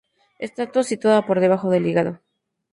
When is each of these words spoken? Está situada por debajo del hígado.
Está 0.47 0.81
situada 0.83 1.27
por 1.27 1.39
debajo 1.39 1.69
del 1.69 1.85
hígado. 1.85 2.21